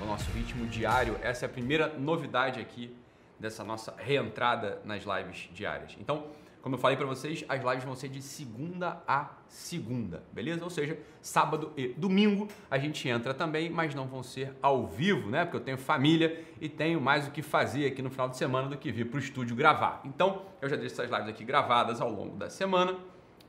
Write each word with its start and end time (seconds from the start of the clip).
o 0.00 0.04
nosso 0.04 0.30
ritmo 0.30 0.66
diário. 0.66 1.16
Essa 1.22 1.44
é 1.44 1.46
a 1.46 1.48
primeira 1.48 1.88
novidade 1.98 2.60
aqui 2.60 2.94
dessa 3.38 3.64
nossa 3.64 3.94
reentrada 3.98 4.80
nas 4.84 5.02
lives 5.04 5.48
diárias. 5.52 5.96
Então, 6.00 6.26
como 6.62 6.76
eu 6.76 6.78
falei 6.78 6.96
para 6.96 7.06
vocês, 7.06 7.44
as 7.48 7.60
lives 7.60 7.82
vão 7.82 7.96
ser 7.96 8.08
de 8.08 8.22
segunda 8.22 9.02
a 9.06 9.30
segunda, 9.48 10.22
beleza? 10.32 10.62
Ou 10.62 10.70
seja, 10.70 10.96
sábado 11.20 11.72
e 11.76 11.88
domingo 11.88 12.46
a 12.70 12.78
gente 12.78 13.08
entra 13.08 13.34
também, 13.34 13.68
mas 13.68 13.96
não 13.96 14.06
vão 14.06 14.22
ser 14.22 14.54
ao 14.62 14.86
vivo, 14.86 15.28
né? 15.28 15.44
Porque 15.44 15.56
eu 15.56 15.60
tenho 15.60 15.76
família 15.76 16.44
e 16.60 16.68
tenho 16.68 17.00
mais 17.00 17.26
o 17.26 17.32
que 17.32 17.42
fazer 17.42 17.86
aqui 17.86 18.00
no 18.00 18.10
final 18.10 18.28
de 18.28 18.36
semana 18.36 18.68
do 18.68 18.76
que 18.76 18.92
vir 18.92 19.06
para 19.06 19.16
o 19.16 19.20
estúdio 19.20 19.56
gravar. 19.56 20.02
Então, 20.04 20.42
eu 20.60 20.68
já 20.68 20.76
deixo 20.76 20.94
essas 20.94 21.10
lives 21.10 21.28
aqui 21.28 21.44
gravadas 21.44 22.00
ao 22.00 22.08
longo 22.08 22.36
da 22.36 22.48
semana 22.48 22.96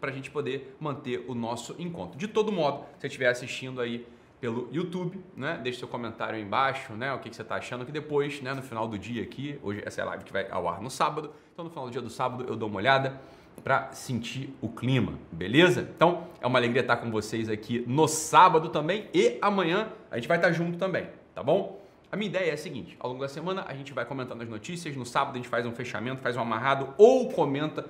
para 0.01 0.09
a 0.09 0.13
gente 0.13 0.31
poder 0.31 0.75
manter 0.79 1.23
o 1.27 1.35
nosso 1.35 1.75
encontro. 1.77 2.17
De 2.17 2.27
todo 2.27 2.51
modo, 2.51 2.79
se 2.95 3.01
você 3.01 3.07
estiver 3.07 3.29
assistindo 3.29 3.79
aí 3.79 4.07
pelo 4.43 4.67
YouTube, 4.73 5.23
né? 5.37 5.57
Deixe 5.63 5.79
seu 5.79 5.87
comentário 5.87 6.35
aí 6.35 6.41
embaixo, 6.41 6.91
né? 6.91 7.13
O 7.13 7.19
que, 7.19 7.29
que 7.29 7.35
você 7.37 7.43
está 7.43 7.55
achando, 7.55 7.85
que 7.85 7.93
depois, 7.93 8.41
né, 8.41 8.53
no 8.53 8.61
final 8.61 8.85
do 8.89 8.99
dia 8.99 9.23
aqui, 9.23 9.57
hoje 9.63 9.81
essa 9.85 10.01
é 10.01 10.03
a 10.03 10.07
live 10.07 10.25
que 10.25 10.33
vai 10.33 10.51
ao 10.51 10.67
ar 10.67 10.81
no 10.81 10.89
sábado, 10.89 11.31
então 11.53 11.63
no 11.63 11.71
final 11.71 11.85
do 11.85 11.91
dia 11.91 12.01
do 12.01 12.09
sábado 12.09 12.43
eu 12.45 12.53
dou 12.53 12.67
uma 12.67 12.77
olhada 12.77 13.21
para 13.63 13.93
sentir 13.93 14.53
o 14.59 14.67
clima, 14.67 15.13
beleza? 15.31 15.89
Então 15.95 16.27
é 16.41 16.45
uma 16.45 16.59
alegria 16.59 16.81
estar 16.81 16.97
com 16.97 17.09
vocês 17.09 17.47
aqui 17.47 17.85
no 17.87 18.05
sábado 18.05 18.67
também 18.67 19.07
e 19.13 19.37
amanhã 19.41 19.87
a 20.11 20.17
gente 20.17 20.27
vai 20.27 20.35
estar 20.35 20.51
junto 20.51 20.77
também, 20.77 21.07
tá 21.33 21.41
bom? 21.41 21.81
A 22.11 22.17
minha 22.17 22.27
ideia 22.27 22.49
é 22.49 22.53
a 22.53 22.57
seguinte: 22.57 22.97
ao 22.99 23.11
longo 23.11 23.21
da 23.21 23.29
semana 23.29 23.63
a 23.65 23.73
gente 23.73 23.93
vai 23.93 24.03
comentando 24.03 24.41
as 24.41 24.49
notícias, 24.49 24.93
no 24.97 25.05
sábado 25.05 25.35
a 25.35 25.37
gente 25.37 25.47
faz 25.47 25.65
um 25.65 25.71
fechamento, 25.71 26.21
faz 26.21 26.35
um 26.35 26.41
amarrado 26.41 26.93
ou 26.97 27.31
comenta 27.31 27.85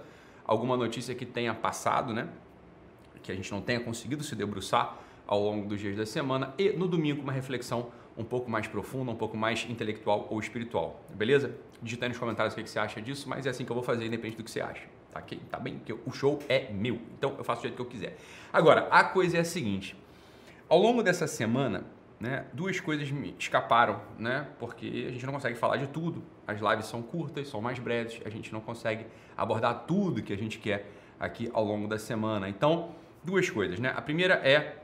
alguma 0.45 0.77
notícia 0.77 1.15
que 1.15 1.25
tenha 1.25 1.51
passado, 1.55 2.13
né? 2.13 2.27
Que 3.23 3.31
a 3.31 3.35
gente 3.35 3.51
não 3.51 3.59
tenha 3.59 3.79
conseguido 3.79 4.23
se 4.23 4.35
debruçar 4.35 4.99
ao 5.27 5.41
longo 5.41 5.67
dos 5.67 5.79
dias 5.79 5.95
da 5.95 6.05
semana 6.05 6.53
e 6.57 6.69
no 6.71 6.87
domingo 6.87 7.21
uma 7.21 7.31
reflexão 7.31 7.91
um 8.17 8.23
pouco 8.23 8.49
mais 8.49 8.67
profunda, 8.67 9.11
um 9.11 9.15
pouco 9.15 9.35
mais 9.35 9.65
intelectual 9.69 10.27
ou 10.29 10.39
espiritual, 10.39 11.01
beleza? 11.09 11.55
Digita 11.81 12.05
aí 12.05 12.09
nos 12.09 12.17
comentários 12.17 12.53
o 12.53 12.57
que 12.57 12.69
você 12.69 12.79
acha 12.79 13.01
disso, 13.01 13.27
mas 13.27 13.45
é 13.45 13.49
assim 13.49 13.65
que 13.65 13.71
eu 13.71 13.75
vou 13.75 13.83
fazer, 13.83 14.05
independente 14.05 14.37
do 14.37 14.43
que 14.43 14.51
você 14.51 14.61
acha, 14.61 14.83
tá, 15.11 15.19
okay? 15.19 15.39
tá 15.49 15.59
bem? 15.59 15.77
Porque 15.77 15.93
o 15.93 16.11
show 16.11 16.39
é 16.47 16.71
meu, 16.71 16.99
então 17.17 17.35
eu 17.37 17.43
faço 17.43 17.61
do 17.61 17.63
jeito 17.63 17.75
que 17.75 17.81
eu 17.81 17.85
quiser. 17.85 18.17
Agora, 18.51 18.87
a 18.91 19.03
coisa 19.03 19.37
é 19.37 19.39
a 19.39 19.45
seguinte, 19.45 19.95
ao 20.69 20.77
longo 20.77 21.01
dessa 21.01 21.25
semana, 21.25 21.83
né, 22.19 22.45
duas 22.53 22.79
coisas 22.79 23.09
me 23.09 23.35
escaparam, 23.37 23.99
né, 24.17 24.47
porque 24.59 25.05
a 25.09 25.11
gente 25.11 25.25
não 25.25 25.33
consegue 25.33 25.57
falar 25.57 25.77
de 25.77 25.87
tudo, 25.87 26.23
as 26.47 26.59
lives 26.61 26.85
são 26.85 27.01
curtas, 27.01 27.47
são 27.47 27.61
mais 27.61 27.79
breves, 27.79 28.21
a 28.23 28.29
gente 28.29 28.53
não 28.53 28.61
consegue 28.61 29.05
abordar 29.35 29.85
tudo 29.87 30.21
que 30.21 30.31
a 30.31 30.37
gente 30.37 30.59
quer 30.59 30.89
aqui 31.19 31.49
ao 31.53 31.63
longo 31.63 31.87
da 31.87 31.97
semana. 31.97 32.47
Então, 32.47 32.95
duas 33.23 33.49
coisas, 33.49 33.79
né? 33.79 33.93
A 33.95 34.01
primeira 34.01 34.35
é 34.35 34.82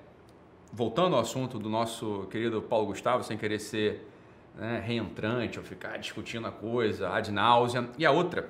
voltando 0.71 1.15
ao 1.15 1.21
assunto 1.21 1.57
do 1.57 1.69
nosso 1.69 2.27
querido 2.29 2.61
Paulo 2.61 2.87
Gustavo, 2.87 3.23
sem 3.23 3.37
querer 3.37 3.59
ser 3.59 4.07
né, 4.55 4.81
reentrante 4.85 5.57
ou 5.57 5.65
ficar 5.65 5.97
discutindo 5.97 6.47
a 6.47 6.51
coisa 6.51 7.09
ad 7.09 7.31
náusea. 7.31 7.89
E 7.97 8.05
a 8.05 8.11
outra 8.11 8.49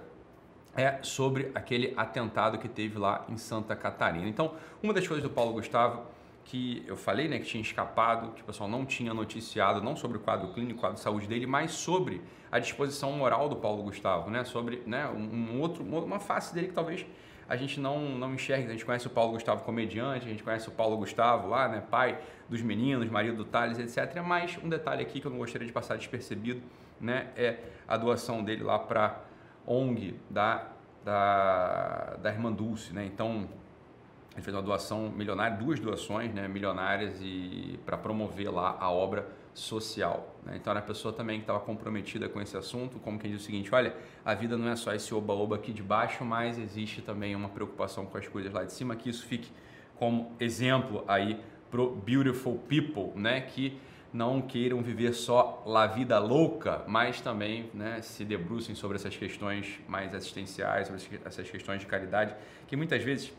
é 0.76 1.00
sobre 1.02 1.52
aquele 1.56 1.94
atentado 1.98 2.58
que 2.58 2.68
teve 2.68 2.98
lá 2.98 3.26
em 3.30 3.38
Santa 3.38 3.76
Catarina. 3.76 4.28
Então, 4.28 4.54
uma 4.82 4.94
das 4.94 5.08
coisas 5.08 5.24
do 5.24 5.30
Paulo 5.30 5.54
Gustavo 5.54 6.04
que 6.50 6.84
eu 6.88 6.98
falei, 6.98 7.28
né, 7.28 7.38
que 7.38 7.46
tinha 7.46 7.62
escapado, 7.62 8.32
que 8.32 8.42
o 8.42 8.44
pessoal 8.44 8.68
não 8.68 8.84
tinha 8.84 9.14
noticiado, 9.14 9.84
não 9.84 9.96
sobre 9.96 10.18
o 10.18 10.20
quadro 10.20 10.52
clínico, 10.52 10.80
o 10.80 10.82
quadro 10.82 10.96
de 10.96 11.04
saúde 11.04 11.28
dele, 11.28 11.46
mas 11.46 11.74
sobre 11.74 12.24
a 12.52 12.58
disposição 12.58 13.12
moral 13.12 13.48
do 13.48 13.56
Paulo 13.56 13.84
Gustavo, 13.84 14.32
né, 14.32 14.44
sobre 14.44 14.82
né, 14.88 15.08
um, 15.10 15.62
outro, 15.62 15.84
uma 15.84 16.20
face 16.20 16.52
dele 16.52 16.70
que 16.70 16.74
talvez 16.74 17.06
a 17.48 17.56
gente 17.56 17.80
não, 17.80 18.00
não 18.18 18.34
enxerga. 18.34 18.70
A 18.70 18.72
gente 18.72 18.84
conhece 18.84 19.06
o 19.06 19.12
Paulo 19.12 19.34
Gustavo 19.34 19.64
comediante, 19.64 20.26
a 20.26 20.30
gente 20.30 20.42
conhece 20.42 20.68
o 20.68 20.72
Paulo 20.72 20.98
Gustavo 20.98 21.48
lá, 21.48 21.68
né, 21.68 21.84
pai 21.88 22.18
dos 22.50 22.64
meninos, 22.64 23.08
marido 23.12 23.38
do 23.38 23.46
Thales, 23.46 23.78
etc. 23.78 24.20
Mas 24.26 24.58
um 24.64 24.70
detalhe 24.70 25.04
aqui 25.04 25.22
que 25.22 25.28
eu 25.28 25.32
não 25.32 25.38
gostaria 25.38 25.68
de 25.68 25.74
passar 25.74 25.98
despercebido, 25.98 26.64
né, 27.00 27.28
é 27.38 27.60
a 27.88 27.96
doação 27.96 28.44
dele 28.44 28.64
lá 28.64 28.80
para 28.80 29.22
ONG 29.68 30.20
da, 30.28 30.68
da, 31.06 32.18
da 32.20 32.32
Irmã 32.32 32.52
Dulce, 32.52 32.92
né? 32.92 33.06
Então, 33.06 33.48
ele 34.40 34.44
fez 34.46 34.56
uma 34.56 34.64
doação 34.64 35.10
milionária, 35.10 35.58
duas 35.58 35.80
doações 35.80 36.34
né, 36.34 36.48
milionárias 36.48 37.20
e 37.22 37.78
para 37.86 37.98
promover 37.98 38.50
lá 38.50 38.78
a 38.80 38.90
obra 38.90 39.28
social. 39.54 40.36
Né? 40.46 40.56
Então 40.56 40.72
era 40.72 40.80
a 40.80 40.84
pessoa 40.84 41.14
também 41.14 41.38
que 41.40 41.44
estava 41.44 41.60
comprometida 41.60 42.30
com 42.30 42.42
esse 42.42 42.56
assunto, 42.56 42.98
como 43.00 43.20
quem 43.20 43.32
diz 43.32 43.42
o 43.42 43.44
seguinte, 43.44 43.74
olha, 43.76 43.94
a 44.24 44.34
vida 44.34 44.58
não 44.58 44.70
é 44.70 44.76
só 44.76 44.94
esse 44.94 45.14
oba-oba 45.14 45.58
aqui 45.58 45.74
de 45.74 45.84
baixo, 45.84 46.24
mas 46.24 46.58
existe 46.58 47.02
também 47.02 47.36
uma 47.36 47.50
preocupação 47.50 48.06
com 48.06 48.18
as 48.18 48.28
coisas 48.28 48.52
lá 48.54 48.64
de 48.64 48.72
cima, 48.72 48.96
que 48.96 49.10
isso 49.10 49.26
fique 49.26 49.52
como 49.98 50.32
exemplo 50.40 51.04
aí 51.06 51.40
pro 51.70 51.94
beautiful 51.94 52.58
people, 52.60 53.12
né, 53.20 53.42
que 53.42 53.78
não 54.12 54.42
queiram 54.42 54.82
viver 54.82 55.14
só 55.14 55.62
a 55.68 55.86
vida 55.86 56.18
louca, 56.18 56.84
mas 56.88 57.22
também 57.22 57.70
né, 57.74 58.02
se 58.02 58.24
debrucem 58.24 58.74
sobre 58.74 58.96
essas 58.96 59.16
questões 59.16 59.80
mais 59.88 60.16
assistenciais, 60.16 60.88
sobre 60.88 61.20
essas 61.26 61.50
questões 61.50 61.82
de 61.82 61.86
caridade, 61.86 62.34
que 62.68 62.76
muitas 62.76 63.04
vezes 63.04 63.32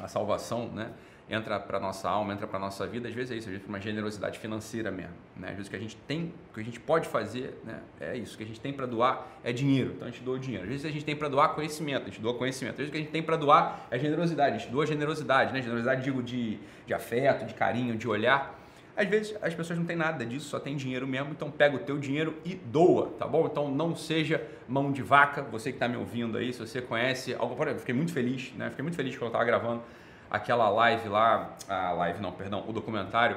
a 0.00 0.08
salvação, 0.08 0.68
né, 0.68 0.90
entra 1.28 1.58
para 1.58 1.80
nossa 1.80 2.08
alma, 2.08 2.32
entra 2.32 2.46
para 2.46 2.58
nossa 2.58 2.86
vida, 2.86 3.08
às 3.08 3.14
vezes 3.14 3.32
é 3.32 3.34
isso, 3.34 3.48
às 3.48 3.52
vezes 3.52 3.66
é 3.66 3.68
uma 3.68 3.80
generosidade 3.80 4.38
financeira 4.38 4.92
mesmo, 4.92 5.14
né? 5.36 5.48
Às 5.48 5.54
vezes 5.54 5.66
o 5.66 5.70
que 5.70 5.76
a 5.76 5.80
gente 5.80 5.96
tem, 5.96 6.32
o 6.50 6.54
que 6.54 6.60
a 6.60 6.64
gente 6.64 6.78
pode 6.78 7.08
fazer, 7.08 7.60
né, 7.64 7.80
é 8.00 8.16
isso, 8.16 8.34
o 8.34 8.38
que 8.38 8.44
a 8.44 8.46
gente 8.46 8.60
tem 8.60 8.72
para 8.72 8.86
doar 8.86 9.26
é 9.42 9.52
dinheiro, 9.52 9.94
então 9.96 10.06
a 10.06 10.10
gente 10.10 10.22
doa 10.22 10.36
o 10.36 10.38
dinheiro. 10.38 10.64
Às 10.64 10.70
vezes 10.70 10.86
a 10.86 10.90
gente 10.90 11.04
tem 11.04 11.16
para 11.16 11.28
doar 11.28 11.54
conhecimento, 11.54 12.02
a 12.02 12.06
gente 12.06 12.20
doa 12.20 12.34
conhecimento. 12.34 12.74
Às 12.74 12.78
vezes 12.78 12.90
o 12.90 12.92
que 12.92 12.98
a 12.98 13.00
gente 13.00 13.10
tem 13.10 13.22
para 13.22 13.36
doar 13.36 13.86
é 13.90 13.98
generosidade, 13.98 14.56
a 14.56 14.58
gente 14.58 14.70
doa 14.70 14.86
generosidade, 14.86 15.52
né? 15.52 15.60
Generosidade 15.60 16.02
digo 16.04 16.22
de, 16.22 16.60
de 16.86 16.94
afeto, 16.94 17.44
de 17.44 17.54
carinho, 17.54 17.96
de 17.96 18.06
olhar. 18.06 18.56
Às 18.96 19.08
vezes 19.08 19.36
as 19.42 19.54
pessoas 19.54 19.78
não 19.78 19.84
têm 19.84 19.96
nada 19.96 20.24
disso, 20.24 20.48
só 20.48 20.58
tem 20.58 20.74
dinheiro 20.74 21.06
mesmo, 21.06 21.30
então 21.30 21.50
pega 21.50 21.76
o 21.76 21.80
teu 21.80 21.98
dinheiro 21.98 22.34
e 22.44 22.54
doa, 22.54 23.12
tá 23.18 23.26
bom? 23.26 23.44
Então 23.44 23.70
não 23.70 23.94
seja 23.94 24.42
mão 24.66 24.90
de 24.90 25.02
vaca, 25.02 25.42
você 25.42 25.70
que 25.70 25.76
está 25.76 25.86
me 25.86 25.96
ouvindo 25.96 26.38
aí, 26.38 26.50
se 26.52 26.60
você 26.60 26.80
conhece 26.80 27.34
algo, 27.34 27.54
fiquei 27.78 27.94
muito 27.94 28.12
feliz, 28.12 28.52
né? 28.54 28.70
Fiquei 28.70 28.82
muito 28.82 28.96
feliz 28.96 29.14
quando 29.14 29.24
eu 29.24 29.28
estava 29.28 29.44
gravando 29.44 29.82
aquela 30.30 30.70
live 30.70 31.08
lá, 31.10 31.54
a 31.68 31.92
live 31.92 32.20
não, 32.22 32.32
perdão, 32.32 32.64
o 32.66 32.72
documentário 32.72 33.36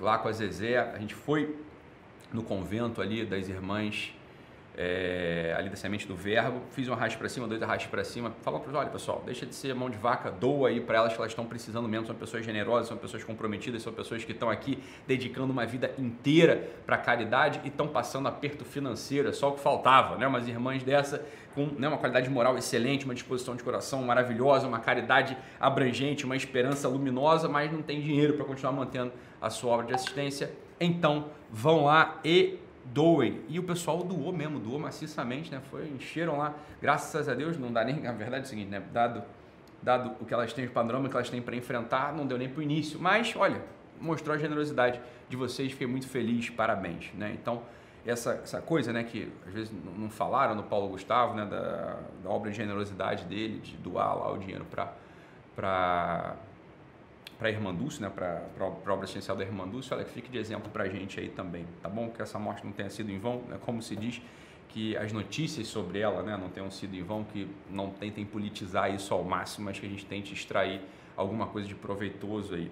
lá 0.00 0.16
com 0.16 0.28
a 0.28 0.32
Zezé, 0.32 0.78
a 0.78 0.98
gente 0.98 1.14
foi 1.14 1.54
no 2.32 2.42
convento 2.42 3.02
ali 3.02 3.26
das 3.26 3.48
irmãs 3.48 4.14
é, 4.76 5.54
ali 5.56 5.68
da 5.68 5.76
semente 5.76 6.06
do 6.06 6.16
verbo, 6.16 6.60
fiz 6.70 6.88
um 6.88 6.92
arraste 6.92 7.16
para 7.16 7.28
cima, 7.28 7.46
dois 7.46 7.62
arrastes 7.62 7.88
para 7.88 8.02
cima, 8.02 8.32
falou 8.42 8.60
para 8.60 8.76
olha 8.76 8.90
pessoal, 8.90 9.22
deixa 9.24 9.46
de 9.46 9.54
ser 9.54 9.74
mão 9.74 9.88
de 9.88 9.96
vaca, 9.96 10.30
doa 10.30 10.68
aí 10.68 10.80
para 10.80 10.98
elas 10.98 11.12
que 11.12 11.18
elas 11.18 11.30
estão 11.30 11.46
precisando 11.46 11.88
mesmo, 11.88 12.06
são 12.06 12.14
pessoas 12.14 12.44
generosas, 12.44 12.88
são 12.88 12.96
pessoas 12.96 13.22
comprometidas, 13.22 13.82
são 13.82 13.92
pessoas 13.92 14.24
que 14.24 14.32
estão 14.32 14.50
aqui 14.50 14.82
dedicando 15.06 15.52
uma 15.52 15.64
vida 15.64 15.94
inteira 15.96 16.70
para 16.84 16.96
caridade 16.96 17.60
e 17.64 17.68
estão 17.68 17.86
passando 17.86 18.26
aperto 18.26 18.64
financeiro, 18.64 19.28
é 19.28 19.32
só 19.32 19.50
o 19.50 19.52
que 19.52 19.60
faltava, 19.60 20.16
né? 20.16 20.26
Umas 20.26 20.48
irmãs 20.48 20.82
dessa 20.82 21.24
com 21.54 21.66
né, 21.78 21.86
uma 21.86 21.98
qualidade 21.98 22.28
moral 22.28 22.58
excelente, 22.58 23.04
uma 23.04 23.14
disposição 23.14 23.54
de 23.54 23.62
coração 23.62 24.02
maravilhosa, 24.02 24.66
uma 24.66 24.80
caridade 24.80 25.36
abrangente, 25.60 26.24
uma 26.24 26.36
esperança 26.36 26.88
luminosa, 26.88 27.48
mas 27.48 27.72
não 27.72 27.80
tem 27.80 28.00
dinheiro 28.00 28.34
para 28.34 28.44
continuar 28.44 28.72
mantendo 28.72 29.12
a 29.40 29.48
sua 29.48 29.72
obra 29.72 29.86
de 29.86 29.94
assistência. 29.94 30.50
Então, 30.80 31.26
vão 31.50 31.84
lá 31.84 32.18
e 32.24 32.58
doem. 32.86 33.40
E 33.48 33.58
o 33.58 33.62
pessoal 33.62 34.02
doou 34.02 34.32
mesmo, 34.32 34.58
doou 34.58 34.78
maciçamente, 34.78 35.50
né? 35.50 35.60
Foi, 35.70 35.88
encheram 35.88 36.38
lá. 36.38 36.54
Graças 36.80 37.28
a 37.28 37.34
Deus, 37.34 37.58
não 37.58 37.72
dá 37.72 37.84
nem. 37.84 38.04
A 38.06 38.12
verdade 38.12 38.42
é 38.42 38.46
o 38.46 38.48
seguinte, 38.48 38.70
né? 38.70 38.82
Dado, 38.92 39.22
dado 39.82 40.12
o 40.20 40.24
que 40.24 40.34
elas 40.34 40.52
têm, 40.52 40.66
o 40.66 40.70
panorama 40.70 41.08
que 41.08 41.14
elas 41.14 41.30
têm 41.30 41.40
para 41.40 41.56
enfrentar, 41.56 42.12
não 42.12 42.26
deu 42.26 42.38
nem 42.38 42.48
para 42.48 42.60
o 42.60 42.62
início. 42.62 42.98
Mas, 43.00 43.34
olha, 43.36 43.62
mostrou 44.00 44.34
a 44.34 44.38
generosidade 44.38 45.00
de 45.28 45.36
vocês, 45.36 45.72
fiquei 45.72 45.86
muito 45.86 46.08
feliz, 46.08 46.50
parabéns, 46.50 47.12
né? 47.14 47.32
Então, 47.40 47.62
essa, 48.06 48.32
essa 48.34 48.60
coisa, 48.60 48.92
né, 48.92 49.02
que 49.02 49.32
às 49.46 49.52
vezes 49.54 49.72
não 49.96 50.10
falaram 50.10 50.54
no 50.54 50.62
Paulo 50.62 50.88
Gustavo, 50.88 51.34
né, 51.34 51.46
da, 51.46 51.98
da 52.22 52.28
obra 52.28 52.50
de 52.50 52.56
generosidade 52.56 53.24
dele, 53.24 53.60
de 53.60 53.76
doar 53.78 54.16
lá 54.18 54.30
o 54.30 54.36
dinheiro 54.36 54.66
para 54.66 56.36
para 57.38 57.48
a 57.48 57.50
Irmã 57.50 57.74
Dulce, 57.74 58.00
né, 58.00 58.08
para 58.08 58.42
a 58.58 58.92
obra 58.92 59.04
essencial 59.04 59.36
da 59.36 59.44
Irmã 59.44 59.66
Dulce, 59.66 59.92
olha, 59.92 60.04
que 60.04 60.10
fique 60.10 60.30
de 60.30 60.38
exemplo 60.38 60.70
para 60.70 60.84
a 60.84 60.88
gente 60.88 61.18
aí 61.18 61.28
também, 61.28 61.66
tá 61.82 61.88
bom? 61.88 62.08
Que 62.08 62.22
essa 62.22 62.38
morte 62.38 62.64
não 62.64 62.72
tenha 62.72 62.90
sido 62.90 63.10
em 63.10 63.18
vão, 63.18 63.42
né, 63.48 63.58
como 63.60 63.82
se 63.82 63.96
diz, 63.96 64.20
que 64.68 64.96
as 64.96 65.12
notícias 65.12 65.66
sobre 65.66 66.00
ela 66.00 66.22
né, 66.22 66.36
não 66.36 66.48
tenham 66.48 66.70
sido 66.70 66.94
em 66.96 67.02
vão, 67.02 67.24
que 67.24 67.48
não 67.70 67.90
tentem 67.90 68.24
politizar 68.24 68.92
isso 68.92 69.14
ao 69.14 69.22
máximo, 69.22 69.66
mas 69.66 69.78
que 69.78 69.86
a 69.86 69.88
gente 69.88 70.04
tente 70.04 70.32
extrair 70.32 70.80
alguma 71.16 71.46
coisa 71.46 71.68
de 71.68 71.74
proveitoso 71.74 72.54
aí 72.54 72.70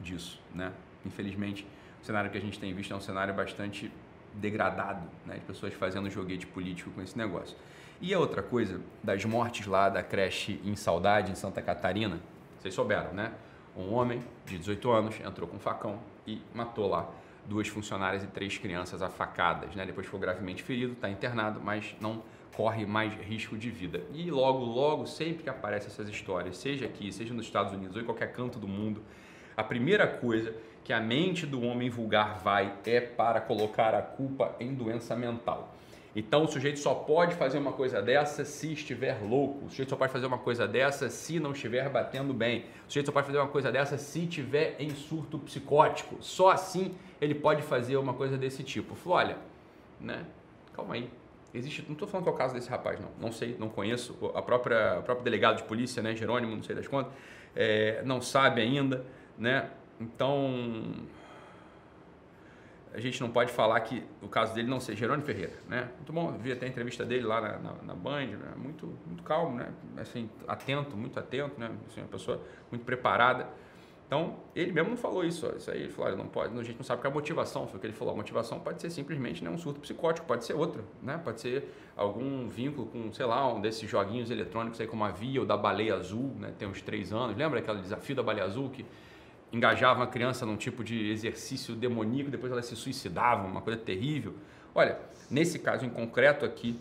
disso, 0.00 0.40
né? 0.52 0.72
Infelizmente, 1.04 1.66
o 2.02 2.04
cenário 2.04 2.30
que 2.30 2.36
a 2.36 2.40
gente 2.40 2.58
tem 2.58 2.74
visto 2.74 2.92
é 2.92 2.96
um 2.96 3.00
cenário 3.00 3.32
bastante 3.32 3.90
degradado, 4.34 5.08
né, 5.24 5.36
de 5.36 5.40
pessoas 5.40 5.72
fazendo 5.74 6.10
joguete 6.10 6.46
político 6.46 6.90
com 6.90 7.00
esse 7.00 7.16
negócio. 7.16 7.56
E 8.00 8.12
a 8.12 8.18
outra 8.18 8.42
coisa, 8.42 8.80
das 9.02 9.24
mortes 9.24 9.66
lá 9.66 9.88
da 9.88 10.02
creche 10.02 10.60
em 10.64 10.76
Saudade, 10.76 11.32
em 11.32 11.34
Santa 11.34 11.62
Catarina, 11.62 12.20
vocês 12.58 12.74
souberam, 12.74 13.12
né? 13.12 13.32
Um 13.76 13.92
homem 13.92 14.22
de 14.44 14.58
18 14.58 14.90
anos 14.90 15.20
entrou 15.20 15.48
com 15.48 15.56
um 15.56 15.60
facão 15.60 15.98
e 16.26 16.40
matou 16.54 16.88
lá 16.88 17.08
duas 17.44 17.68
funcionárias 17.68 18.24
e 18.24 18.26
três 18.26 18.58
crianças 18.58 19.02
afacadas. 19.02 19.74
Né? 19.74 19.84
Depois 19.84 20.06
ficou 20.06 20.18
gravemente 20.18 20.62
ferido, 20.62 20.94
está 20.94 21.08
internado, 21.08 21.60
mas 21.62 21.94
não 22.00 22.22
corre 22.56 22.86
mais 22.86 23.12
risco 23.14 23.56
de 23.56 23.70
vida. 23.70 24.02
E 24.12 24.30
logo, 24.30 24.64
logo, 24.64 25.06
sempre 25.06 25.42
que 25.42 25.50
aparecem 25.50 25.88
essas 25.88 26.08
histórias, 26.08 26.56
seja 26.56 26.86
aqui, 26.86 27.12
seja 27.12 27.34
nos 27.34 27.44
Estados 27.44 27.72
Unidos 27.72 27.96
ou 27.96 28.02
em 28.02 28.04
qualquer 28.04 28.32
canto 28.32 28.58
do 28.58 28.66
mundo, 28.66 29.02
a 29.56 29.62
primeira 29.62 30.06
coisa 30.06 30.54
que 30.82 30.92
a 30.92 31.00
mente 31.00 31.44
do 31.44 31.62
homem 31.62 31.90
vulgar 31.90 32.38
vai 32.38 32.72
é 32.86 33.00
para 33.00 33.40
colocar 33.40 33.94
a 33.94 34.00
culpa 34.00 34.54
em 34.58 34.74
doença 34.74 35.14
mental. 35.14 35.74
Então 36.16 36.44
o 36.44 36.48
sujeito 36.48 36.78
só 36.78 36.94
pode 36.94 37.34
fazer 37.34 37.58
uma 37.58 37.72
coisa 37.72 38.00
dessa 38.00 38.42
se 38.42 38.72
estiver 38.72 39.22
louco. 39.22 39.66
O 39.66 39.68
sujeito 39.68 39.90
só 39.90 39.96
pode 39.96 40.10
fazer 40.10 40.24
uma 40.24 40.38
coisa 40.38 40.66
dessa 40.66 41.10
se 41.10 41.38
não 41.38 41.52
estiver 41.52 41.90
batendo 41.90 42.32
bem. 42.32 42.64
O 42.88 42.88
sujeito 42.88 43.06
só 43.06 43.12
pode 43.12 43.26
fazer 43.26 43.38
uma 43.38 43.48
coisa 43.48 43.70
dessa 43.70 43.98
se 43.98 44.20
estiver 44.20 44.76
em 44.78 44.88
surto 44.94 45.38
psicótico. 45.38 46.16
Só 46.22 46.50
assim 46.50 46.94
ele 47.20 47.34
pode 47.34 47.60
fazer 47.60 47.98
uma 47.98 48.14
coisa 48.14 48.38
desse 48.38 48.64
tipo. 48.64 48.94
Falou, 48.94 49.18
olha, 49.18 49.36
né? 50.00 50.24
Calma 50.72 50.94
aí. 50.94 51.10
Existe, 51.52 51.84
não 51.86 51.92
estou 51.92 52.08
falando 52.08 52.24
que 52.24 52.30
é 52.30 52.32
o 52.32 52.36
caso 52.36 52.54
desse 52.54 52.70
rapaz, 52.70 52.98
não. 52.98 53.10
Não 53.20 53.30
sei, 53.30 53.54
não 53.58 53.68
conheço. 53.68 54.16
A 54.34 54.40
própria, 54.40 55.00
o 55.00 55.02
próprio 55.02 55.22
delegado 55.22 55.58
de 55.58 55.64
polícia, 55.64 56.02
né, 56.02 56.16
Jerônimo, 56.16 56.56
não 56.56 56.62
sei 56.62 56.74
das 56.74 56.88
contas, 56.88 57.12
é, 57.54 58.02
não 58.04 58.22
sabe 58.22 58.62
ainda, 58.62 59.04
né? 59.38 59.68
Então, 60.00 60.94
a 62.96 63.00
gente 63.00 63.20
não 63.20 63.30
pode 63.30 63.52
falar 63.52 63.78
que 63.80 64.02
o 64.22 64.28
caso 64.28 64.54
dele 64.54 64.68
não 64.68 64.80
seja 64.80 65.00
Jerônimo 65.00 65.26
Ferreira, 65.26 65.52
né? 65.68 65.90
Muito 65.96 66.14
bom, 66.14 66.32
vi 66.38 66.50
até 66.50 66.64
a 66.64 66.68
entrevista 66.68 67.04
dele 67.04 67.26
lá 67.26 67.42
na, 67.42 67.58
na, 67.58 67.72
na 67.82 67.94
Band, 67.94 68.28
né? 68.28 68.54
muito, 68.56 68.86
muito 69.06 69.22
calmo, 69.22 69.54
né? 69.54 69.68
Assim, 69.98 70.30
atento, 70.48 70.96
muito 70.96 71.18
atento, 71.20 71.60
né? 71.60 71.70
Assim, 71.86 72.00
uma 72.00 72.08
pessoa 72.08 72.40
muito 72.70 72.86
preparada. 72.86 73.46
Então, 74.06 74.36
ele 74.54 74.72
mesmo 74.72 74.90
não 74.90 74.96
falou 74.96 75.22
isso, 75.24 75.46
ó. 75.46 75.56
isso 75.56 75.70
aí, 75.70 75.82
ele 75.82 75.92
falou, 75.92 76.06
olha, 76.06 76.16
não 76.16 76.26
pode, 76.26 76.58
a 76.58 76.62
gente 76.62 76.76
não 76.76 76.84
sabe 76.84 77.02
qual 77.02 77.10
é 77.10 77.12
a 77.12 77.14
motivação, 77.14 77.66
foi 77.66 77.76
o 77.76 77.80
que 77.80 77.86
ele 77.86 77.92
falou, 77.92 78.14
a 78.14 78.16
motivação 78.16 78.60
pode 78.60 78.80
ser 78.80 78.88
simplesmente 78.88 79.44
né, 79.44 79.50
um 79.50 79.58
surto 79.58 79.78
psicótico, 79.78 80.26
pode 80.26 80.46
ser 80.46 80.54
outra, 80.54 80.82
né? 81.02 81.20
Pode 81.22 81.42
ser 81.42 81.70
algum 81.94 82.48
vínculo 82.48 82.86
com, 82.86 83.12
sei 83.12 83.26
lá, 83.26 83.52
um 83.52 83.60
desses 83.60 83.90
joguinhos 83.90 84.30
eletrônicos 84.30 84.80
aí 84.80 84.86
como 84.86 85.04
a 85.04 85.10
Via 85.10 85.40
ou 85.40 85.46
da 85.46 85.56
Baleia 85.56 85.96
Azul, 85.96 86.34
né? 86.38 86.54
Tem 86.58 86.66
uns 86.66 86.80
três 86.80 87.12
anos, 87.12 87.36
lembra 87.36 87.58
aquele 87.58 87.80
desafio 87.82 88.16
da 88.16 88.22
Baleia 88.22 88.46
Azul 88.46 88.70
que 88.70 88.86
engajava 89.52 90.04
a 90.04 90.06
criança 90.06 90.44
num 90.44 90.56
tipo 90.56 90.82
de 90.82 91.10
exercício 91.10 91.74
demoníaco, 91.74 92.30
depois 92.30 92.52
ela 92.52 92.62
se 92.62 92.76
suicidava, 92.76 93.46
uma 93.46 93.60
coisa 93.60 93.78
terrível. 93.78 94.34
Olha, 94.74 94.98
nesse 95.30 95.58
caso 95.58 95.84
em 95.84 95.90
concreto 95.90 96.44
aqui, 96.44 96.78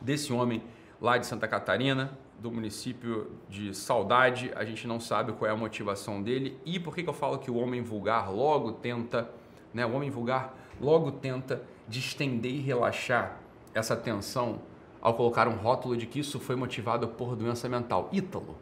desse 0.00 0.32
homem 0.32 0.62
lá 1.00 1.18
de 1.18 1.26
Santa 1.26 1.46
Catarina, 1.46 2.16
do 2.38 2.50
município 2.50 3.30
de 3.48 3.72
Saudade, 3.72 4.50
a 4.56 4.64
gente 4.64 4.86
não 4.86 4.98
sabe 4.98 5.32
qual 5.32 5.48
é 5.48 5.54
a 5.54 5.56
motivação 5.56 6.20
dele 6.20 6.58
e 6.64 6.80
por 6.80 6.94
que, 6.94 7.02
que 7.02 7.08
eu 7.08 7.14
falo 7.14 7.38
que 7.38 7.50
o 7.50 7.56
homem 7.56 7.82
vulgar 7.82 8.32
logo 8.32 8.72
tenta, 8.72 9.30
né, 9.72 9.86
o 9.86 9.92
homem 9.92 10.10
vulgar 10.10 10.54
logo 10.80 11.12
tenta 11.12 11.62
distender 11.86 12.52
e 12.52 12.60
relaxar 12.60 13.38
essa 13.72 13.94
tensão 13.94 14.60
ao 15.00 15.14
colocar 15.14 15.46
um 15.46 15.56
rótulo 15.56 15.96
de 15.96 16.06
que 16.06 16.20
isso 16.20 16.40
foi 16.40 16.56
motivado 16.56 17.08
por 17.08 17.36
doença 17.36 17.68
mental. 17.68 18.08
Ítalo. 18.12 18.56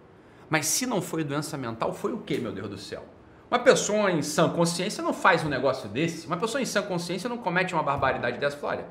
Mas 0.48 0.66
se 0.66 0.84
não 0.84 1.00
foi 1.00 1.22
doença 1.22 1.56
mental, 1.56 1.92
foi 1.92 2.12
o 2.12 2.18
que, 2.18 2.38
meu 2.38 2.52
Deus 2.52 2.68
do 2.68 2.78
céu? 2.78 3.04
Uma 3.50 3.58
pessoa 3.58 4.12
em 4.12 4.23
sã 4.23 4.49
consciência 4.49 5.02
não 5.02 5.12
faz 5.12 5.44
um 5.44 5.49
negócio 5.49 5.88
desse. 5.88 6.26
Uma 6.26 6.37
pessoa 6.37 6.62
em 6.62 6.64
sã 6.64 6.82
consciência 6.82 7.29
não 7.29 7.37
comete 7.37 7.75
uma 7.75 7.82
barbaridade 7.82 8.38
dessa. 8.38 8.64
Olha, 8.64 8.87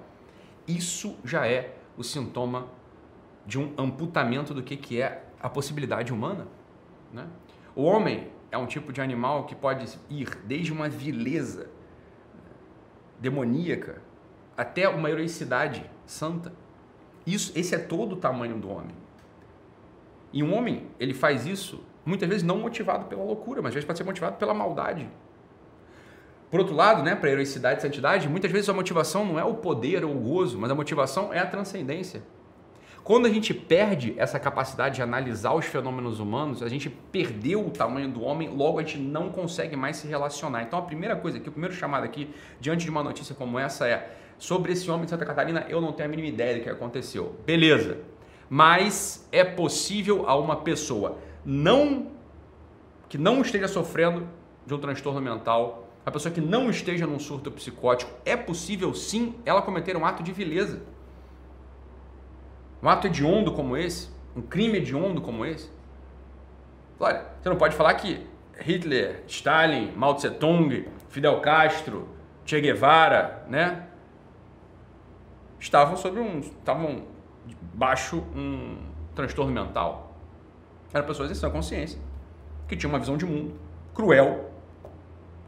isso 0.68 1.16
já 1.24 1.48
é 1.48 1.78
o 1.98 2.04
sintoma 2.04 2.68
de 3.46 3.58
um 3.58 3.74
amputamento 3.78 4.54
do 4.54 4.62
que, 4.62 4.76
que 4.76 5.02
é 5.02 5.24
a 5.42 5.50
possibilidade 5.50 6.12
humana. 6.12 6.46
Né? 7.14 7.26
O 7.74 7.84
homem 7.84 8.28
é 8.52 8.58
um 8.58 8.66
tipo 8.66 8.92
de 8.92 9.00
animal 9.00 9.46
que 9.46 9.56
pode 9.56 9.98
ir 10.10 10.36
desde 10.44 10.74
uma 10.74 10.90
vileza 10.90 11.70
demoníaca 13.18 14.02
até 14.58 14.90
uma 14.90 15.10
heroicidade 15.10 15.90
santa. 16.06 16.52
Isso, 17.26 17.54
esse 17.56 17.74
é 17.74 17.80
todo 17.80 18.14
o 18.14 18.18
tamanho 18.18 18.58
do 18.58 18.70
homem. 18.70 18.96
E 20.34 20.44
um 20.44 20.54
homem, 20.54 20.88
ele 21.00 21.14
faz 21.14 21.46
isso 21.46 21.82
muitas 22.10 22.28
vezes 22.28 22.44
não 22.44 22.58
motivado 22.58 23.06
pela 23.06 23.24
loucura, 23.24 23.62
mas 23.62 23.70
às 23.70 23.76
vezes 23.76 23.88
pode 23.88 23.98
ser 23.98 24.04
motivado 24.04 24.36
pela 24.38 24.54
maldade. 24.54 25.08
Por 26.50 26.60
outro 26.60 26.76
lado, 26.76 27.04
né, 27.04 27.16
para 27.16 27.30
heroicidade 27.30 27.80
e 27.80 27.82
santidade, 27.84 28.28
muitas 28.28 28.52
vezes 28.52 28.68
a 28.68 28.74
motivação 28.74 29.24
não 29.24 29.40
é 29.40 29.44
o 29.44 29.54
poder 29.54 30.04
ou 30.04 30.12
o 30.12 30.20
gozo, 30.20 30.58
mas 30.58 30.72
a 30.72 30.76
motivação 30.76 31.32
é 31.32 31.40
a 31.40 31.46
transcendência. 31.46 32.24
Quando 33.04 33.28
a 33.28 33.30
gente 33.30 33.54
perde 33.54 34.14
essa 34.18 34.40
capacidade 34.40 34.96
de 34.96 35.02
analisar 35.02 35.54
os 35.54 35.66
fenômenos 35.66 36.20
humanos, 36.20 36.62
a 36.62 36.70
gente 36.70 36.90
perdeu 36.90 37.66
o 37.66 37.70
tamanho 37.70 38.10
do 38.10 38.22
homem, 38.22 38.50
logo 38.50 38.80
a 38.80 38.84
gente 38.84 38.98
não 38.98 39.30
consegue 39.30 39.76
mais 39.76 39.98
se 39.98 40.08
relacionar. 40.08 40.64
Então 40.64 40.78
a 40.78 40.82
primeira 40.82 41.16
coisa 41.16 41.38
aqui, 41.38 41.50
o 41.50 41.52
primeiro 41.52 41.76
chamado 41.76 42.04
aqui, 42.04 42.30
diante 42.60 42.84
de 42.84 42.90
uma 42.92 43.04
notícia 43.04 43.34
como 43.34 43.58
essa 43.58 43.88
é 43.88 44.12
sobre 44.38 44.74
esse 44.74 44.90
homem 44.90 45.06
de 45.06 45.12
Santa 45.12 45.26
Catarina, 45.26 45.66
eu 45.70 45.82
não 45.82 45.92
tenho 45.92 46.08
a 46.08 46.10
mínima 46.10 46.28
ideia 46.28 46.58
do 46.58 46.64
que 46.64 46.70
aconteceu. 46.70 47.36
Beleza. 47.46 47.98
Mas 48.50 49.28
é 49.32 49.44
possível 49.44 50.28
a 50.28 50.36
uma 50.36 50.58
pessoa 50.58 51.18
não 51.46 52.12
que 53.08 53.18
não 53.18 53.42
esteja 53.42 53.68
sofrendo 53.68 54.28
de 54.66 54.74
um 54.74 54.78
transtorno 54.78 55.20
mental, 55.20 55.88
a 56.06 56.12
pessoa 56.12 56.34
que 56.34 56.40
não 56.40 56.70
esteja 56.70 57.08
num 57.08 57.20
surto 57.20 57.52
psicótico, 57.52 58.12
é 58.24 58.38
possível 58.38 58.94
sim 58.94 59.36
ela 59.46 59.62
cometer 59.62 59.98
um 59.98 60.06
ato 60.06 60.22
de 60.22 60.32
vileza. 60.32 60.82
Um 62.82 62.88
ato 62.88 63.08
hediondo 63.08 63.52
como 63.52 63.76
esse, 63.76 64.10
um 64.36 64.42
crime 64.42 64.78
hediondo 64.78 65.22
como 65.22 65.46
esse. 65.46 65.70
Olha, 67.00 67.26
você 67.42 67.50
não 67.50 67.58
pode 67.58 67.76
falar 67.76 67.94
que 67.96 68.26
Hitler, 68.60 69.24
Stalin, 69.28 69.92
Mao 69.96 70.16
Tse 70.16 70.32
Tung, 70.32 70.88
Fidel 71.10 71.40
Castro, 71.42 72.08
Che 72.46 72.60
Guevara, 72.62 73.46
né? 73.48 73.88
Estavam 75.60 75.98
sobre 75.98 76.20
um. 76.20 76.40
estavam 76.40 77.04
baixo 77.74 78.24
um 78.36 78.78
transtorno 79.16 79.52
mental. 79.52 80.09
Eram 80.94 81.06
pessoas 81.06 81.30
em 81.30 81.36
sã 81.36 81.50
consciência, 81.50 82.00
que 82.68 82.76
tinham 82.76 82.92
uma 82.92 83.00
visão 83.00 83.16
de 83.16 83.26
mundo 83.26 83.54
cruel, 83.94 84.50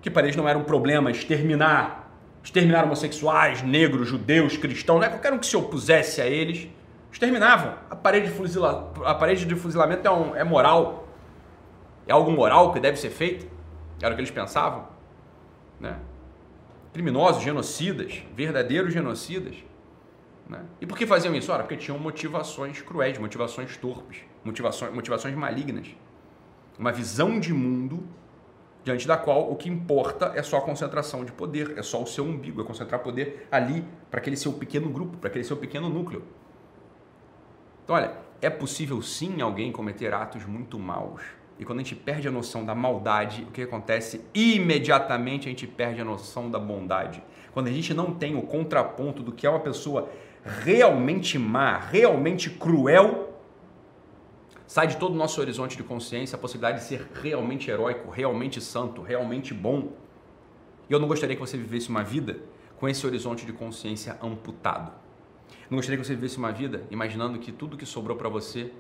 que 0.01 0.09
para 0.09 0.23
eles 0.23 0.35
não 0.35 0.47
era 0.47 0.57
um 0.57 0.63
problema 0.63 1.09
exterminar, 1.09 2.11
exterminar 2.43 2.83
homossexuais, 2.83 3.61
negros, 3.61 4.07
judeus, 4.07 4.57
cristãos, 4.57 4.99
né? 4.99 5.09
qualquer 5.09 5.31
um 5.31 5.37
que 5.37 5.45
se 5.45 5.55
opusesse 5.55 6.21
a 6.21 6.27
eles, 6.27 6.67
exterminavam. 7.11 7.75
A 7.89 7.95
parede 7.95 8.27
de, 8.27 8.33
fuzila, 8.33 8.91
a 9.05 9.13
parede 9.13 9.45
de 9.45 9.55
fuzilamento 9.55 10.07
é, 10.07 10.11
um, 10.11 10.35
é 10.35 10.43
moral, 10.43 11.07
é 12.07 12.11
algo 12.11 12.31
moral 12.31 12.73
que 12.73 12.79
deve 12.79 12.97
ser 12.97 13.09
feito, 13.09 13.47
era 14.01 14.11
o 14.11 14.15
que 14.15 14.21
eles 14.21 14.31
pensavam. 14.31 14.87
Né? 15.79 15.97
Criminosos, 16.93 17.43
genocidas, 17.43 18.23
verdadeiros 18.35 18.93
genocidas. 18.93 19.55
Né? 20.51 20.65
E 20.81 20.85
por 20.85 20.97
que 20.97 21.07
faziam 21.07 21.33
isso? 21.33 21.49
Ora, 21.49 21.63
porque 21.63 21.77
tinham 21.77 21.97
motivações 21.97 22.81
cruéis, 22.81 23.17
motivações 23.17 23.77
torpes, 23.77 24.17
motivações, 24.43 24.93
motivações 24.93 25.33
malignas. 25.33 25.87
Uma 26.77 26.91
visão 26.91 27.39
de 27.39 27.53
mundo 27.53 28.05
diante 28.83 29.07
da 29.07 29.15
qual 29.15 29.49
o 29.49 29.55
que 29.55 29.69
importa 29.69 30.33
é 30.35 30.43
só 30.43 30.57
a 30.57 30.61
concentração 30.61 31.23
de 31.23 31.31
poder, 31.31 31.77
é 31.77 31.81
só 31.81 32.03
o 32.03 32.05
seu 32.05 32.25
umbigo, 32.25 32.61
é 32.61 32.65
concentrar 32.65 32.99
poder 32.99 33.47
ali 33.49 33.85
para 34.09 34.19
aquele 34.19 34.35
seu 34.35 34.51
pequeno 34.51 34.89
grupo, 34.89 35.17
para 35.17 35.29
aquele 35.29 35.45
seu 35.45 35.55
pequeno 35.55 35.87
núcleo. 35.87 36.23
Então, 37.85 37.95
olha, 37.95 38.11
é 38.41 38.49
possível 38.49 39.01
sim 39.01 39.39
alguém 39.41 39.71
cometer 39.71 40.13
atos 40.13 40.45
muito 40.45 40.77
maus. 40.77 41.21
E 41.57 41.63
quando 41.63 41.79
a 41.79 41.83
gente 41.83 41.95
perde 41.95 42.27
a 42.27 42.31
noção 42.31 42.65
da 42.65 42.75
maldade, 42.75 43.43
o 43.43 43.51
que 43.51 43.61
acontece? 43.61 44.25
Imediatamente 44.33 45.47
a 45.47 45.49
gente 45.49 45.67
perde 45.67 46.01
a 46.01 46.05
noção 46.05 46.51
da 46.51 46.59
bondade. 46.59 47.23
Quando 47.53 47.67
a 47.67 47.71
gente 47.71 47.93
não 47.93 48.13
tem 48.13 48.35
o 48.35 48.41
contraponto 48.41 49.21
do 49.21 49.31
que 49.31 49.45
é 49.45 49.49
uma 49.49 49.59
pessoa 49.59 50.09
realmente 50.43 51.37
má, 51.37 51.77
realmente 51.77 52.49
cruel, 52.49 53.37
sai 54.65 54.87
de 54.87 54.97
todo 54.97 55.13
o 55.13 55.17
nosso 55.17 55.39
horizonte 55.41 55.75
de 55.75 55.83
consciência 55.83 56.35
a 56.35 56.39
possibilidade 56.39 56.79
de 56.79 56.85
ser 56.85 57.07
realmente 57.21 57.69
heróico, 57.69 58.09
realmente 58.09 58.61
santo, 58.61 59.01
realmente 59.01 59.53
bom. 59.53 59.93
E 60.89 60.93
eu 60.93 60.99
não 60.99 61.07
gostaria 61.07 61.35
que 61.35 61.41
você 61.41 61.57
vivesse 61.57 61.89
uma 61.89 62.03
vida 62.03 62.39
com 62.77 62.87
esse 62.87 63.05
horizonte 63.05 63.45
de 63.45 63.53
consciência 63.53 64.17
amputado. 64.21 64.91
Não 65.69 65.77
gostaria 65.77 65.97
que 65.97 66.05
você 66.05 66.15
vivesse 66.15 66.37
uma 66.37 66.51
vida 66.51 66.83
imaginando 66.89 67.39
que 67.39 67.51
tudo 67.51 67.77
que 67.77 67.85
sobrou 67.85 68.17
para 68.17 68.27
você 68.27 68.71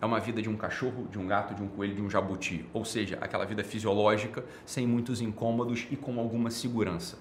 é 0.00 0.06
uma 0.06 0.18
vida 0.18 0.40
de 0.40 0.48
um 0.48 0.56
cachorro, 0.56 1.06
de 1.10 1.18
um 1.18 1.26
gato, 1.26 1.54
de 1.54 1.62
um 1.62 1.68
coelho, 1.68 1.94
de 1.94 2.00
um 2.00 2.08
jabuti. 2.08 2.64
Ou 2.72 2.84
seja, 2.84 3.18
aquela 3.20 3.44
vida 3.44 3.62
fisiológica, 3.62 4.44
sem 4.64 4.86
muitos 4.86 5.20
incômodos 5.20 5.86
e 5.90 5.96
com 5.96 6.18
alguma 6.18 6.50
segurança. 6.50 7.18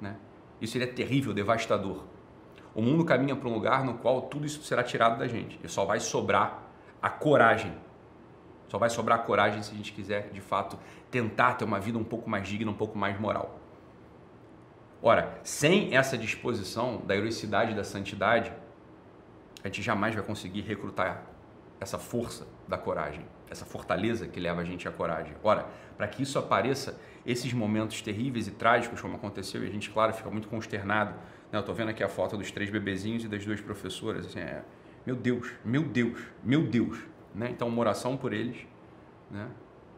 Né? 0.00 0.16
Isso 0.60 0.74
seria 0.74 0.86
terrível, 0.86 1.32
devastador. 1.32 2.04
O 2.74 2.80
mundo 2.80 3.04
caminha 3.04 3.36
para 3.36 3.48
um 3.48 3.52
lugar 3.52 3.84
no 3.84 3.94
qual 3.94 4.22
tudo 4.22 4.46
isso 4.46 4.62
será 4.62 4.82
tirado 4.82 5.18
da 5.18 5.28
gente. 5.28 5.58
E 5.62 5.68
só 5.68 5.84
vai 5.84 6.00
sobrar 6.00 6.62
a 7.00 7.10
coragem. 7.10 7.72
Só 8.68 8.78
vai 8.78 8.88
sobrar 8.88 9.18
a 9.18 9.22
coragem 9.22 9.62
se 9.62 9.72
a 9.72 9.76
gente 9.76 9.92
quiser, 9.92 10.30
de 10.30 10.40
fato, 10.40 10.78
tentar 11.10 11.54
ter 11.54 11.64
uma 11.64 11.78
vida 11.78 11.98
um 11.98 12.04
pouco 12.04 12.30
mais 12.30 12.48
digna, 12.48 12.70
um 12.70 12.74
pouco 12.74 12.96
mais 12.96 13.20
moral. 13.20 13.58
Ora, 15.02 15.38
sem 15.42 15.94
essa 15.94 16.16
disposição 16.16 17.02
da 17.04 17.14
heroicidade 17.14 17.74
da 17.74 17.84
santidade, 17.84 18.52
a 19.62 19.68
gente 19.68 19.82
jamais 19.82 20.14
vai 20.14 20.24
conseguir 20.24 20.62
recrutar 20.62 21.24
essa 21.80 21.98
força 21.98 22.46
da 22.66 22.78
coragem, 22.78 23.26
essa 23.50 23.66
fortaleza 23.66 24.28
que 24.28 24.40
leva 24.40 24.60
a 24.60 24.64
gente 24.64 24.86
à 24.88 24.92
coragem. 24.92 25.34
Ora, 25.42 25.66
para 25.96 26.06
que 26.06 26.22
isso 26.22 26.38
apareça, 26.38 26.98
esses 27.26 27.52
momentos 27.52 28.00
terríveis 28.00 28.46
e 28.46 28.52
trágicos, 28.52 29.00
como 29.00 29.16
aconteceu, 29.16 29.62
e 29.62 29.66
a 29.66 29.70
gente, 29.70 29.90
claro, 29.90 30.12
fica 30.14 30.30
muito 30.30 30.48
consternado 30.48 31.14
Eu 31.52 31.62
tô 31.62 31.74
vendo 31.74 31.90
aqui 31.90 32.02
a 32.02 32.08
foto 32.08 32.36
dos 32.36 32.50
três 32.50 32.70
bebezinhos 32.70 33.24
e 33.24 33.28
das 33.28 33.44
duas 33.44 33.60
professoras. 33.60 34.24
Assim, 34.24 34.38
é, 34.38 34.62
meu 35.04 35.14
Deus, 35.14 35.52
meu 35.62 35.82
Deus, 35.82 36.18
meu 36.42 36.66
Deus. 36.66 36.98
Né? 37.34 37.50
Então, 37.50 37.68
uma 37.68 37.78
oração 37.80 38.16
por 38.16 38.32
eles. 38.32 38.56
Né? 39.30 39.46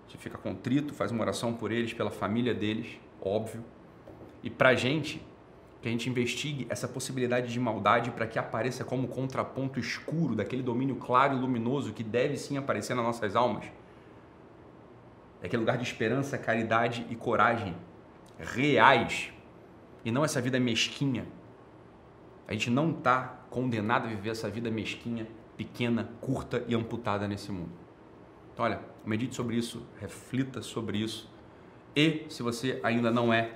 Gente 0.08 0.20
fica 0.20 0.36
contrito, 0.36 0.92
faz 0.92 1.12
uma 1.12 1.22
oração 1.22 1.54
por 1.54 1.70
eles, 1.70 1.92
pela 1.92 2.10
família 2.10 2.52
deles, 2.52 2.98
óbvio. 3.20 3.64
E 4.42 4.50
pra 4.50 4.74
gente, 4.74 5.24
que 5.80 5.88
a 5.88 5.90
gente 5.90 6.08
investigue 6.08 6.66
essa 6.68 6.88
possibilidade 6.88 7.52
de 7.52 7.60
maldade 7.60 8.10
para 8.10 8.26
que 8.26 8.38
apareça 8.38 8.84
como 8.84 9.06
contraponto 9.06 9.78
escuro 9.78 10.34
daquele 10.34 10.62
domínio 10.62 10.96
claro 10.96 11.36
e 11.36 11.38
luminoso 11.38 11.92
que 11.92 12.02
deve 12.02 12.36
sim 12.36 12.56
aparecer 12.56 12.94
nas 12.94 13.04
nossas 13.04 13.36
almas. 13.36 13.66
É 15.40 15.46
aquele 15.46 15.60
lugar 15.60 15.76
de 15.76 15.84
esperança, 15.84 16.36
caridade 16.36 17.06
e 17.10 17.14
coragem 17.14 17.76
reais 18.38 19.32
e 20.04 20.10
não 20.10 20.24
essa 20.24 20.40
vida 20.40 20.58
mesquinha. 20.58 21.26
A 22.46 22.52
gente 22.52 22.70
não 22.70 22.90
está 22.90 23.40
condenado 23.50 24.06
a 24.06 24.08
viver 24.08 24.30
essa 24.30 24.48
vida 24.48 24.70
mesquinha, 24.70 25.26
pequena, 25.56 26.08
curta 26.20 26.62
e 26.66 26.74
amputada 26.74 27.26
nesse 27.26 27.50
mundo. 27.50 27.70
Então, 28.52 28.64
olha, 28.64 28.80
medite 29.04 29.34
sobre 29.34 29.56
isso, 29.56 29.82
reflita 30.00 30.62
sobre 30.62 30.98
isso. 30.98 31.30
E 31.96 32.26
se 32.28 32.42
você 32.42 32.80
ainda 32.82 33.10
não 33.10 33.32
é 33.32 33.52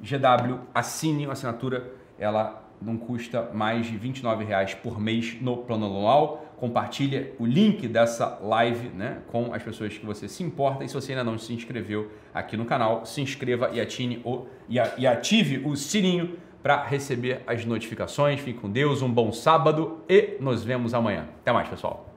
GW, 0.00 0.60
assine 0.74 1.26
a 1.26 1.32
assinatura, 1.32 1.92
ela 2.18 2.62
não 2.80 2.96
custa 2.96 3.50
mais 3.54 3.86
de 3.86 3.96
R$ 3.96 4.44
reais 4.44 4.74
por 4.74 5.00
mês 5.00 5.40
no 5.40 5.58
plano 5.58 5.86
anual. 5.86 6.44
Compartilha 6.56 7.32
o 7.38 7.46
link 7.46 7.88
dessa 7.88 8.38
live 8.42 8.88
né, 8.88 9.22
com 9.28 9.52
as 9.52 9.62
pessoas 9.62 9.96
que 9.96 10.04
você 10.04 10.28
se 10.28 10.42
importa. 10.42 10.84
E 10.84 10.88
se 10.88 10.94
você 10.94 11.12
ainda 11.12 11.24
não 11.24 11.38
se 11.38 11.52
inscreveu 11.52 12.10
aqui 12.32 12.56
no 12.56 12.64
canal, 12.64 13.04
se 13.04 13.20
inscreva 13.20 13.70
e, 13.72 13.80
o, 14.24 14.46
e, 14.68 14.76
e 14.98 15.06
ative 15.06 15.66
o 15.66 15.74
sininho 15.76 16.36
para 16.64 16.82
receber 16.82 17.42
as 17.46 17.66
notificações. 17.66 18.40
Fique 18.40 18.58
com 18.58 18.70
Deus, 18.70 19.02
um 19.02 19.10
bom 19.10 19.30
sábado 19.30 20.02
e 20.08 20.38
nos 20.40 20.64
vemos 20.64 20.94
amanhã. 20.94 21.28
Até 21.42 21.52
mais, 21.52 21.68
pessoal. 21.68 22.13